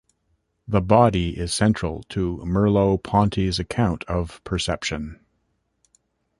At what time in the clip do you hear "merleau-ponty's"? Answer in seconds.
2.43-3.59